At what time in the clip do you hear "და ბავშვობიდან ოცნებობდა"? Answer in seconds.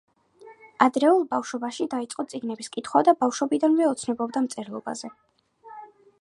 3.11-4.43